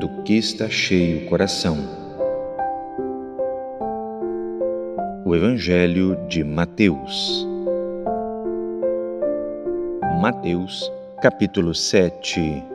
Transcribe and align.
do 0.00 0.08
que 0.22 0.38
está 0.38 0.66
cheio 0.70 1.18
o 1.18 1.26
coração. 1.26 1.76
O 5.26 5.36
Evangelho 5.36 6.16
de 6.26 6.42
Mateus. 6.42 7.46
Mateus, 10.22 10.90
capítulo 11.20 11.74
7. 11.74 12.69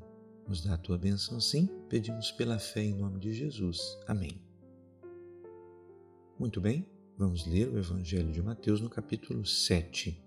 Nos 0.49 0.63
dá 0.63 0.75
a 0.75 0.79
tua 0.79 0.99
bênção, 0.99 1.41
sim, 1.41 1.69
pedimos 1.89 2.33
pela 2.33 2.59
fé 2.59 2.83
em 2.83 2.95
nome 2.95 3.19
de 3.19 3.33
Jesus. 3.33 3.81
Amém. 4.07 4.44
Muito 6.45 6.61
bem, 6.61 6.87
vamos 7.17 7.47
ler 7.47 7.71
o 7.71 7.79
Evangelho 7.79 8.31
de 8.31 8.43
Mateus 8.43 8.79
no 8.79 8.91
capítulo 8.91 9.47
7. 9.47 10.23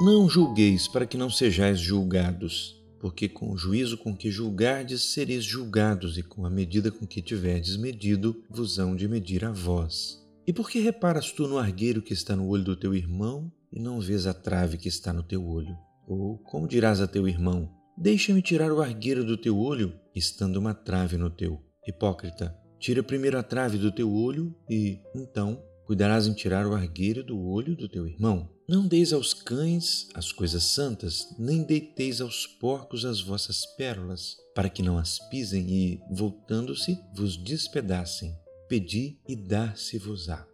Não 0.00 0.26
julgueis 0.26 0.88
para 0.88 1.06
que 1.06 1.18
não 1.18 1.28
sejais 1.28 1.78
julgados, 1.78 2.82
porque 2.98 3.28
com 3.28 3.52
o 3.52 3.58
juízo 3.58 3.98
com 3.98 4.16
que 4.16 4.30
julgardes 4.30 5.12
sereis 5.12 5.44
julgados, 5.44 6.16
e 6.16 6.22
com 6.22 6.46
a 6.46 6.50
medida 6.50 6.90
com 6.90 7.06
que 7.06 7.20
tiverdes 7.20 7.76
medido, 7.76 8.42
vos 8.48 8.78
hão 8.78 8.96
de 8.96 9.06
medir 9.06 9.44
a 9.44 9.52
vós. 9.52 10.26
E 10.46 10.52
por 10.54 10.70
que 10.70 10.80
reparas 10.80 11.30
tu 11.30 11.46
no 11.46 11.58
argueiro 11.58 12.00
que 12.00 12.14
está 12.14 12.34
no 12.34 12.48
olho 12.48 12.64
do 12.64 12.74
teu 12.74 12.94
irmão, 12.94 13.52
e 13.70 13.78
não 13.78 14.00
vês 14.00 14.26
a 14.26 14.32
trave 14.32 14.78
que 14.78 14.88
está 14.88 15.12
no 15.12 15.22
teu 15.22 15.46
olho? 15.46 15.76
Ou 16.06 16.38
como 16.38 16.66
dirás 16.66 17.02
a 17.02 17.06
teu 17.06 17.28
irmão: 17.28 17.70
Deixa-me 18.00 18.40
tirar 18.40 18.70
o 18.70 18.80
argueiro 18.80 19.24
do 19.24 19.36
teu 19.36 19.58
olho, 19.58 19.92
estando 20.14 20.56
uma 20.56 20.72
trave 20.72 21.16
no 21.16 21.28
teu. 21.28 21.60
Hipócrita, 21.84 22.56
tira 22.78 23.02
primeiro 23.02 23.36
a 23.36 23.42
trave 23.42 23.76
do 23.76 23.90
teu 23.90 24.14
olho 24.14 24.54
e, 24.70 25.00
então, 25.16 25.60
cuidarás 25.84 26.28
em 26.28 26.32
tirar 26.32 26.64
o 26.64 26.74
argueiro 26.74 27.24
do 27.24 27.36
olho 27.36 27.74
do 27.74 27.88
teu 27.88 28.06
irmão. 28.06 28.48
Não 28.68 28.86
deis 28.86 29.12
aos 29.12 29.34
cães 29.34 30.06
as 30.14 30.30
coisas 30.30 30.62
santas, 30.62 31.34
nem 31.36 31.64
deiteis 31.64 32.20
aos 32.20 32.46
porcos 32.46 33.04
as 33.04 33.20
vossas 33.20 33.66
pérolas, 33.76 34.36
para 34.54 34.70
que 34.70 34.80
não 34.80 34.96
as 34.96 35.18
pisem 35.28 35.68
e, 35.68 36.00
voltando-se, 36.08 36.96
vos 37.16 37.36
despedacem. 37.36 38.32
Pedi 38.68 39.18
e 39.28 39.34
dar-se-vos-á. 39.34 40.46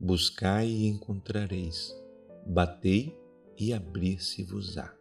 Buscai 0.00 0.66
e 0.66 0.88
encontrareis. 0.88 1.94
Batei 2.44 3.16
e 3.56 3.72
abrir-se-vos-á 3.72 5.00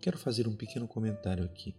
quero 0.00 0.18
fazer 0.18 0.46
um 0.46 0.56
pequeno 0.56 0.86
comentário 0.86 1.44
aqui. 1.44 1.74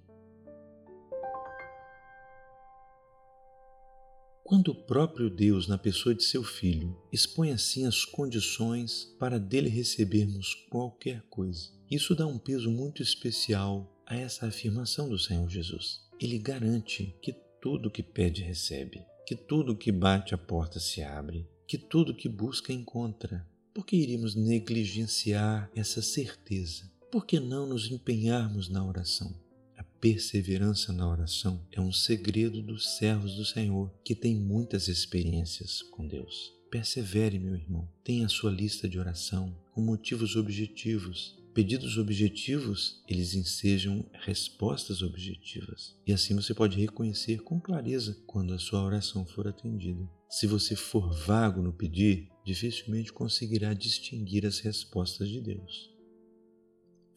Quando 4.49 4.69
o 4.69 4.75
próprio 4.75 5.29
Deus, 5.29 5.67
na 5.67 5.77
pessoa 5.77 6.15
de 6.15 6.23
seu 6.23 6.43
Filho, 6.43 6.97
expõe 7.11 7.51
assim 7.51 7.85
as 7.85 8.03
condições 8.03 9.05
para 9.19 9.39
dele 9.39 9.69
recebermos 9.69 10.55
qualquer 10.71 11.21
coisa, 11.29 11.69
isso 11.89 12.15
dá 12.15 12.25
um 12.25 12.39
peso 12.39 12.71
muito 12.71 13.03
especial 13.03 13.87
a 14.07 14.15
essa 14.15 14.47
afirmação 14.47 15.07
do 15.07 15.19
Senhor 15.19 15.47
Jesus. 15.47 16.01
Ele 16.19 16.39
garante 16.39 17.15
que 17.21 17.31
tudo 17.61 17.91
que 17.91 18.01
pede 18.01 18.41
recebe, 18.41 19.05
que 19.23 19.35
tudo 19.35 19.77
que 19.77 19.91
bate 19.91 20.33
a 20.33 20.37
porta 20.37 20.79
se 20.79 21.03
abre, 21.03 21.47
que 21.67 21.77
tudo 21.77 22.15
que 22.15 22.27
busca 22.27 22.73
encontra. 22.73 23.47
Por 23.71 23.85
que 23.85 23.95
iríamos 23.95 24.33
negligenciar 24.33 25.69
essa 25.75 26.01
certeza? 26.01 26.91
Por 27.11 27.25
que 27.25 27.39
não 27.39 27.65
nos 27.65 27.89
empenharmos 27.89 28.69
na 28.69 28.85
oração? 28.85 29.35
A 29.75 29.83
perseverança 29.83 30.93
na 30.93 31.09
oração 31.09 31.65
é 31.71 31.81
um 31.81 31.91
segredo 31.91 32.61
dos 32.61 32.97
servos 32.97 33.35
do 33.35 33.43
Senhor 33.43 33.91
que 34.03 34.13
têm 34.13 34.35
muitas 34.35 34.87
experiências 34.87 35.81
com 35.81 36.07
Deus. 36.07 36.53
Persevere, 36.69 37.39
meu 37.39 37.55
irmão. 37.55 37.89
Tenha 38.03 38.27
a 38.27 38.29
sua 38.29 38.51
lista 38.51 38.87
de 38.87 38.99
oração 38.99 39.57
com 39.71 39.81
motivos 39.81 40.35
objetivos. 40.35 41.35
Pedidos 41.51 41.97
objetivos, 41.97 43.01
eles 43.09 43.33
ensejam 43.33 44.05
respostas 44.13 45.01
objetivas. 45.01 45.95
E 46.05 46.13
assim 46.13 46.35
você 46.35 46.53
pode 46.53 46.79
reconhecer 46.79 47.41
com 47.41 47.59
clareza 47.59 48.21
quando 48.27 48.53
a 48.53 48.59
sua 48.59 48.83
oração 48.83 49.25
for 49.25 49.47
atendida. 49.47 50.07
Se 50.29 50.45
você 50.45 50.75
for 50.75 51.11
vago 51.11 51.59
no 51.59 51.73
pedir, 51.73 52.29
dificilmente 52.45 53.11
conseguirá 53.11 53.73
distinguir 53.73 54.45
as 54.45 54.59
respostas 54.59 55.27
de 55.27 55.41
Deus. 55.41 55.98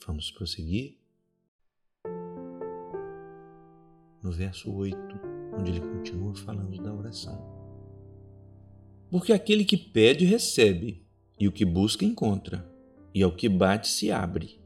Vamos 0.06 0.30
prosseguir. 0.30 0.98
No 4.22 4.32
verso 4.32 4.72
8, 4.72 4.96
onde 5.58 5.70
ele 5.70 5.80
continua 5.80 6.34
falando 6.34 6.80
da 6.82 6.92
oração. 6.92 7.40
Porque 9.10 9.32
aquele 9.32 9.64
que 9.64 9.76
pede, 9.76 10.24
recebe, 10.24 11.06
e 11.38 11.46
o 11.46 11.52
que 11.52 11.64
busca, 11.64 12.04
encontra, 12.04 12.68
e 13.14 13.22
ao 13.22 13.32
que 13.32 13.48
bate, 13.48 13.88
se 13.88 14.10
abre. 14.10 14.60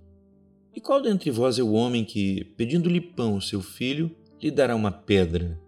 E 0.75 0.81
qual 0.81 1.03
dentre 1.03 1.31
vós 1.31 1.59
é 1.59 1.63
o 1.63 1.73
homem 1.73 2.05
que, 2.05 2.45
pedindo-lhe 2.57 3.01
pão 3.01 3.35
ao 3.35 3.41
seu 3.41 3.61
filho, 3.61 4.15
lhe 4.41 4.51
dará 4.51 4.77
uma 4.77 4.93
pedra? 4.93 5.61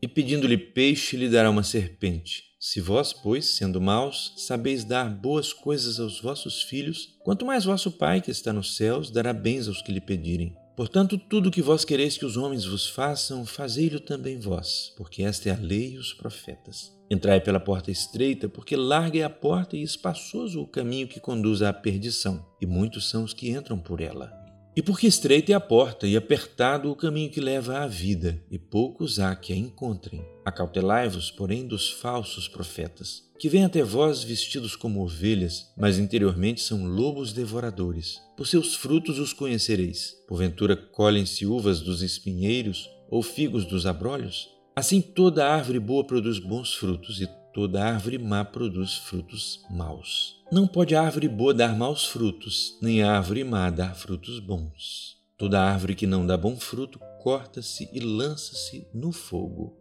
E 0.00 0.08
pedindo-lhe 0.08 0.58
peixe, 0.58 1.16
lhe 1.16 1.28
dará 1.28 1.50
uma 1.50 1.62
serpente? 1.62 2.53
Se 2.66 2.80
vós, 2.80 3.12
pois, 3.12 3.44
sendo 3.44 3.78
maus, 3.78 4.32
sabeis 4.38 4.84
dar 4.84 5.10
boas 5.10 5.52
coisas 5.52 6.00
aos 6.00 6.18
vossos 6.18 6.62
filhos, 6.62 7.14
quanto 7.22 7.44
mais 7.44 7.66
vosso 7.66 7.92
Pai 7.92 8.22
que 8.22 8.30
está 8.30 8.54
nos 8.54 8.74
céus 8.74 9.10
dará 9.10 9.34
bens 9.34 9.68
aos 9.68 9.82
que 9.82 9.92
lhe 9.92 10.00
pedirem. 10.00 10.56
Portanto, 10.74 11.18
tudo 11.18 11.50
o 11.50 11.52
que 11.52 11.60
vós 11.60 11.84
quereis 11.84 12.16
que 12.16 12.24
os 12.24 12.38
homens 12.38 12.64
vos 12.64 12.88
façam, 12.88 13.44
fazei-lo 13.44 14.00
também 14.00 14.40
vós, 14.40 14.94
porque 14.96 15.22
esta 15.22 15.50
é 15.50 15.52
a 15.52 15.58
lei 15.58 15.90
e 15.90 15.98
os 15.98 16.14
profetas. 16.14 16.90
Entrai 17.10 17.38
pela 17.38 17.60
porta 17.60 17.90
estreita, 17.90 18.48
porque 18.48 18.76
larga 18.76 19.18
é 19.18 19.24
a 19.24 19.30
porta 19.30 19.76
e 19.76 19.82
espaçoso 19.82 20.62
o 20.62 20.66
caminho 20.66 21.06
que 21.06 21.20
conduz 21.20 21.60
à 21.60 21.70
perdição, 21.70 22.46
e 22.62 22.64
muitos 22.64 23.10
são 23.10 23.24
os 23.24 23.34
que 23.34 23.50
entram 23.50 23.78
por 23.78 24.00
ela. 24.00 24.43
E 24.76 24.82
porque 24.82 25.06
estreita 25.06 25.52
é 25.52 25.54
a 25.54 25.60
porta 25.60 26.04
e 26.04 26.16
apertado 26.16 26.90
o 26.90 26.96
caminho 26.96 27.30
que 27.30 27.40
leva 27.40 27.78
à 27.78 27.86
vida, 27.86 28.42
e 28.50 28.58
poucos 28.58 29.20
há 29.20 29.36
que 29.36 29.52
a 29.52 29.56
encontrem. 29.56 30.24
Acautelai-vos, 30.44 31.30
porém, 31.30 31.64
dos 31.64 31.92
falsos 31.92 32.48
profetas, 32.48 33.22
que 33.38 33.48
vêm 33.48 33.64
até 33.64 33.84
vós 33.84 34.24
vestidos 34.24 34.74
como 34.74 35.00
ovelhas, 35.00 35.72
mas 35.76 35.96
interiormente 35.96 36.60
são 36.60 36.86
lobos 36.86 37.32
devoradores. 37.32 38.20
Por 38.36 38.48
seus 38.48 38.74
frutos 38.74 39.20
os 39.20 39.32
conhecereis. 39.32 40.16
Porventura 40.26 40.76
colhem-se 40.76 41.46
uvas 41.46 41.80
dos 41.80 42.02
espinheiros 42.02 42.90
ou 43.08 43.22
figos 43.22 43.64
dos 43.64 43.86
abrolhos? 43.86 44.48
Assim, 44.74 45.00
toda 45.00 45.46
árvore 45.46 45.78
boa 45.78 46.04
produz 46.04 46.40
bons 46.40 46.74
frutos 46.74 47.20
e 47.20 47.28
toda 47.54 47.84
árvore 47.84 48.18
má 48.18 48.44
produz 48.44 48.96
frutos 48.96 49.64
maus. 49.70 50.42
Não 50.50 50.66
pode 50.66 50.96
a 50.96 51.00
árvore 51.00 51.28
boa 51.28 51.54
dar 51.54 51.76
maus 51.76 52.04
frutos, 52.04 52.76
nem 52.82 53.00
a 53.00 53.16
árvore 53.16 53.44
má 53.44 53.70
dar 53.70 53.94
frutos 53.94 54.40
bons. 54.40 55.16
Toda 55.38 55.62
árvore 55.62 55.94
que 55.94 56.06
não 56.06 56.26
dá 56.26 56.36
bom 56.36 56.56
fruto 56.56 56.98
corta-se 57.22 57.88
e 57.92 58.00
lança-se 58.00 58.88
no 58.92 59.12
fogo. 59.12 59.78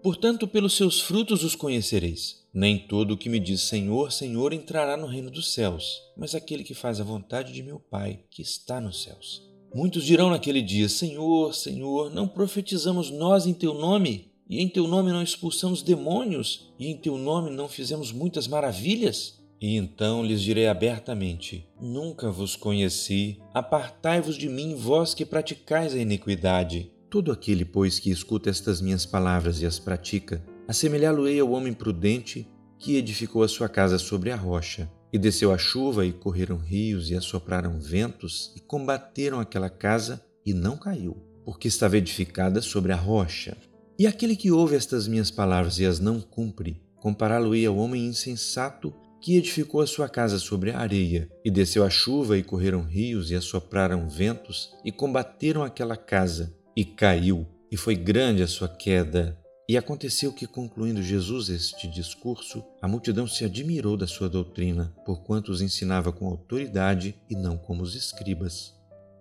Portanto, 0.00 0.46
pelos 0.46 0.74
seus 0.74 1.00
frutos 1.00 1.42
os 1.42 1.56
conhecereis. 1.56 2.46
Nem 2.54 2.78
todo 2.78 3.12
o 3.12 3.16
que 3.16 3.28
me 3.28 3.40
diz 3.40 3.62
Senhor, 3.62 4.12
Senhor 4.12 4.52
entrará 4.52 4.96
no 4.96 5.06
reino 5.06 5.30
dos 5.30 5.52
céus, 5.52 6.00
mas 6.16 6.36
aquele 6.36 6.62
que 6.62 6.72
faz 6.72 7.00
a 7.00 7.04
vontade 7.04 7.52
de 7.52 7.64
meu 7.64 7.80
Pai, 7.80 8.20
que 8.30 8.42
está 8.42 8.80
nos 8.80 9.02
céus. 9.02 9.42
Muitos 9.74 10.04
dirão 10.04 10.30
naquele 10.30 10.62
dia: 10.62 10.88
Senhor, 10.88 11.52
Senhor, 11.52 12.10
não 12.10 12.28
profetizamos 12.28 13.10
nós 13.10 13.44
em 13.44 13.52
teu 13.52 13.74
nome? 13.74 14.27
E 14.48 14.62
em 14.62 14.68
teu 14.68 14.88
nome 14.88 15.12
não 15.12 15.22
expulsamos 15.22 15.82
demônios? 15.82 16.72
E 16.78 16.86
em 16.86 16.96
teu 16.96 17.18
nome 17.18 17.50
não 17.50 17.68
fizemos 17.68 18.10
muitas 18.10 18.48
maravilhas? 18.48 19.38
E 19.60 19.76
então 19.76 20.24
lhes 20.24 20.40
direi 20.40 20.68
abertamente: 20.68 21.68
Nunca 21.80 22.30
vos 22.30 22.56
conheci, 22.56 23.40
apartai-vos 23.52 24.36
de 24.36 24.48
mim, 24.48 24.74
vós 24.74 25.12
que 25.12 25.26
praticais 25.26 25.94
a 25.94 25.98
iniquidade. 25.98 26.90
Todo 27.10 27.32
aquele, 27.32 27.64
pois, 27.64 27.98
que 27.98 28.10
escuta 28.10 28.48
estas 28.48 28.80
minhas 28.80 29.04
palavras 29.04 29.60
e 29.60 29.66
as 29.66 29.78
pratica, 29.78 30.42
assemelhá-lo-ei 30.66 31.40
ao 31.40 31.50
homem 31.50 31.72
prudente 31.72 32.46
que 32.78 32.96
edificou 32.96 33.42
a 33.42 33.48
sua 33.48 33.68
casa 33.68 33.98
sobre 33.98 34.30
a 34.30 34.36
rocha. 34.36 34.90
E 35.12 35.18
desceu 35.18 35.52
a 35.52 35.58
chuva, 35.58 36.06
e 36.06 36.12
correram 36.12 36.58
rios, 36.58 37.10
e 37.10 37.16
assopraram 37.16 37.80
ventos, 37.80 38.52
e 38.54 38.60
combateram 38.60 39.40
aquela 39.40 39.70
casa, 39.70 40.22
e 40.44 40.52
não 40.52 40.76
caiu, 40.76 41.16
porque 41.44 41.66
estava 41.66 41.96
edificada 41.96 42.60
sobre 42.60 42.92
a 42.92 42.96
rocha. 42.96 43.56
E 43.98 44.06
aquele 44.06 44.36
que 44.36 44.52
ouve 44.52 44.76
estas 44.76 45.08
minhas 45.08 45.28
palavras 45.28 45.80
e 45.80 45.84
as 45.84 45.98
não 45.98 46.20
cumpre, 46.20 46.80
compará-lo-ei 47.00 47.66
ao 47.66 47.76
homem 47.76 48.06
insensato 48.06 48.94
que 49.20 49.36
edificou 49.36 49.80
a 49.80 49.88
sua 49.88 50.08
casa 50.08 50.38
sobre 50.38 50.70
a 50.70 50.78
areia, 50.78 51.28
e 51.44 51.50
desceu 51.50 51.82
a 51.82 51.90
chuva, 51.90 52.38
e 52.38 52.42
correram 52.44 52.82
rios, 52.82 53.32
e 53.32 53.34
assopraram 53.34 54.08
ventos, 54.08 54.72
e 54.84 54.92
combateram 54.92 55.64
aquela 55.64 55.96
casa, 55.96 56.54
e 56.76 56.84
caiu, 56.84 57.44
e 57.72 57.76
foi 57.76 57.96
grande 57.96 58.40
a 58.40 58.46
sua 58.46 58.68
queda. 58.68 59.36
E 59.68 59.76
aconteceu 59.76 60.32
que, 60.32 60.46
concluindo 60.46 61.02
Jesus 61.02 61.48
este 61.48 61.88
discurso, 61.88 62.64
a 62.80 62.86
multidão 62.86 63.26
se 63.26 63.44
admirou 63.44 63.96
da 63.96 64.06
sua 64.06 64.28
doutrina, 64.28 64.94
porquanto 65.04 65.50
os 65.50 65.60
ensinava 65.60 66.12
com 66.12 66.28
autoridade 66.28 67.16
e 67.28 67.34
não 67.34 67.58
como 67.58 67.82
os 67.82 67.96
escribas. 67.96 68.72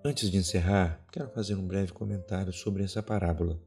Antes 0.05 0.29
de 0.29 0.37
encerrar, 0.37 1.01
quero 1.11 1.31
fazer 1.31 1.55
um 1.55 1.67
breve 1.67 1.91
comentário 1.91 2.53
sobre 2.53 2.83
essa 2.83 3.01
parábola. 3.01 3.59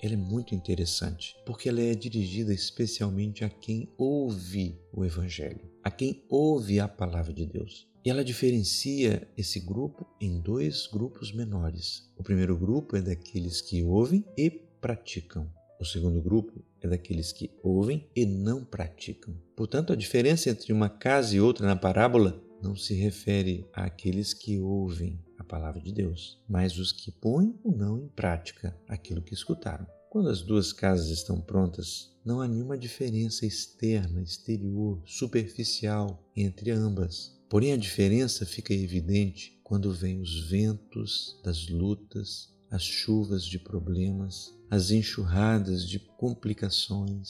Ela 0.00 0.12
é 0.12 0.16
muito 0.16 0.54
interessante, 0.54 1.34
porque 1.46 1.68
ela 1.68 1.80
é 1.80 1.94
dirigida 1.94 2.52
especialmente 2.52 3.44
a 3.44 3.48
quem 3.48 3.88
ouve 3.96 4.78
o 4.92 5.04
Evangelho, 5.04 5.70
a 5.82 5.90
quem 5.90 6.22
ouve 6.28 6.78
a 6.78 6.86
palavra 6.86 7.32
de 7.32 7.46
Deus. 7.46 7.88
E 8.04 8.10
ela 8.10 8.24
diferencia 8.24 9.26
esse 9.36 9.58
grupo 9.58 10.06
em 10.20 10.38
dois 10.40 10.86
grupos 10.86 11.32
menores. 11.32 12.08
O 12.16 12.22
primeiro 12.22 12.56
grupo 12.56 12.96
é 12.96 13.02
daqueles 13.02 13.60
que 13.60 13.82
ouvem 13.82 14.24
e 14.36 14.50
praticam. 14.50 15.50
O 15.80 15.84
segundo 15.84 16.20
grupo 16.20 16.64
é 16.80 16.88
daqueles 16.88 17.32
que 17.32 17.50
ouvem 17.62 18.06
e 18.14 18.24
não 18.24 18.64
praticam. 18.64 19.34
Portanto, 19.56 19.92
a 19.92 19.96
diferença 19.96 20.50
entre 20.50 20.72
uma 20.72 20.88
casa 20.88 21.34
e 21.34 21.40
outra 21.40 21.66
na 21.66 21.74
parábola 21.74 22.40
não 22.62 22.76
se 22.76 22.94
refere 22.94 23.66
àqueles 23.72 24.32
que 24.32 24.58
ouvem 24.58 25.18
palavra 25.46 25.80
de 25.80 25.92
Deus, 25.92 26.38
mas 26.48 26.78
os 26.78 26.92
que 26.92 27.10
põem 27.10 27.58
ou 27.64 27.74
não 27.74 27.98
em 27.98 28.08
prática 28.08 28.76
aquilo 28.88 29.22
que 29.22 29.34
escutaram. 29.34 29.86
Quando 30.10 30.28
as 30.28 30.40
duas 30.40 30.72
casas 30.72 31.08
estão 31.08 31.40
prontas, 31.40 32.10
não 32.24 32.40
há 32.40 32.48
nenhuma 32.48 32.78
diferença 32.78 33.44
externa, 33.44 34.22
exterior, 34.22 35.02
superficial 35.04 36.22
entre 36.34 36.70
ambas. 36.70 37.38
Porém, 37.48 37.72
a 37.72 37.76
diferença 37.76 38.44
fica 38.44 38.74
evidente 38.74 39.60
quando 39.62 39.92
vêm 39.92 40.20
os 40.20 40.48
ventos 40.48 41.40
das 41.44 41.68
lutas, 41.68 42.52
as 42.70 42.82
chuvas 42.82 43.44
de 43.44 43.58
problemas, 43.58 44.54
as 44.70 44.90
enxurradas 44.90 45.86
de 45.86 45.98
complicações, 45.98 47.28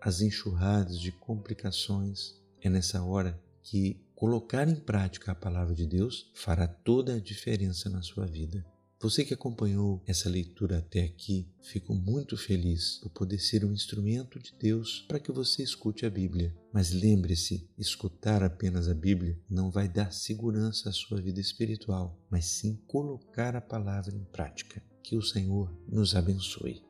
as 0.00 0.20
enxurradas 0.20 0.98
de 0.98 1.12
complicações. 1.12 2.34
É 2.62 2.70
nessa 2.70 3.02
hora 3.02 3.38
que 3.62 4.00
colocar 4.22 4.68
em 4.68 4.76
prática 4.76 5.32
a 5.32 5.34
palavra 5.34 5.74
de 5.74 5.84
Deus 5.84 6.30
fará 6.32 6.68
toda 6.68 7.16
a 7.16 7.18
diferença 7.18 7.90
na 7.90 8.02
sua 8.02 8.24
vida. 8.24 8.64
Você 9.00 9.24
que 9.24 9.34
acompanhou 9.34 10.00
essa 10.06 10.28
leitura 10.30 10.78
até 10.78 11.02
aqui, 11.02 11.48
fico 11.60 11.92
muito 11.92 12.36
feliz 12.36 13.00
por 13.02 13.10
poder 13.10 13.40
ser 13.40 13.64
um 13.64 13.72
instrumento 13.72 14.38
de 14.38 14.54
Deus 14.56 15.04
para 15.08 15.18
que 15.18 15.32
você 15.32 15.64
escute 15.64 16.06
a 16.06 16.10
Bíblia. 16.10 16.54
Mas 16.72 16.92
lembre-se, 16.92 17.68
escutar 17.76 18.44
apenas 18.44 18.88
a 18.88 18.94
Bíblia 18.94 19.36
não 19.50 19.72
vai 19.72 19.88
dar 19.88 20.12
segurança 20.12 20.90
à 20.90 20.92
sua 20.92 21.20
vida 21.20 21.40
espiritual, 21.40 22.16
mas 22.30 22.44
sim 22.44 22.76
colocar 22.86 23.56
a 23.56 23.60
palavra 23.60 24.14
em 24.14 24.22
prática. 24.26 24.80
Que 25.02 25.16
o 25.16 25.22
Senhor 25.22 25.76
nos 25.88 26.14
abençoe. 26.14 26.80